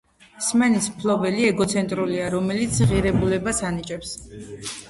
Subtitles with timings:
[0.45, 4.19] სმენის მფლობელი ეგოცენტრულია, რომელიც ღირებულებას ანიჭებს